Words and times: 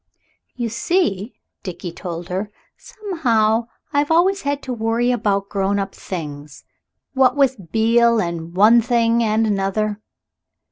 "You 0.55 0.67
see," 0.69 1.35
Dickie 1.61 1.91
told 1.91 2.29
her, 2.29 2.49
"somehow 2.75 3.67
I've 3.93 4.09
always 4.09 4.41
had 4.41 4.63
to 4.63 4.73
worry 4.73 5.11
about 5.11 5.47
grown 5.47 5.77
up 5.77 5.93
things. 5.93 6.63
What 7.13 7.35
with 7.37 7.71
Beale, 7.71 8.19
and 8.19 8.55
one 8.55 8.81
thing 8.81 9.21
and 9.21 9.45
another." 9.45 10.01